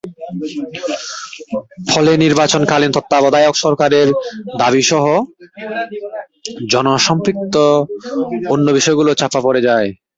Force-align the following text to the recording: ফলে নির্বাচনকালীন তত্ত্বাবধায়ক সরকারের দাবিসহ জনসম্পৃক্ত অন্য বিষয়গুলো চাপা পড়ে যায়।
ফলে 1.91 2.11
নির্বাচনকালীন 2.23 2.91
তত্ত্বাবধায়ক 2.93 3.55
সরকারের 3.63 4.07
দাবিসহ 4.59 5.05
জনসম্পৃক্ত 6.71 7.55
অন্য 8.49 8.67
বিষয়গুলো 8.77 9.11
চাপা 9.13 9.39
পড়ে 9.43 9.61
যায়। 9.67 9.89